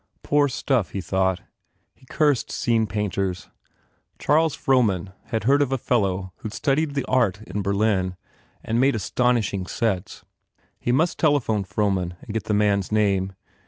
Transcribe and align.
Poor 0.23 0.47
stuff, 0.47 0.89
he 0.93 0.99
thought. 0.99 1.41
He 1.93 2.07
cursed 2.07 2.51
scene 2.51 2.87
painters. 2.87 3.49
Charles 4.17 4.55
Frohman 4.55 5.13
had 5.25 5.43
heard 5.43 5.61
of 5.61 5.71
a 5.71 5.77
fellow 5.77 6.33
who 6.37 6.49
d 6.49 6.55
studied 6.55 6.95
the 6.95 7.05
art 7.05 7.43
in 7.43 7.61
Berlin 7.61 8.15
and 8.63 8.81
made 8.81 8.95
astonishing 8.95 9.67
sets. 9.67 10.25
He 10.79 10.91
must 10.91 11.19
telephone 11.19 11.63
Frohman 11.63 12.15
and 12.21 12.33
get 12.33 12.45
the 12.45 12.55
man 12.55 12.79
s 12.79 12.91
name. 12.91 13.33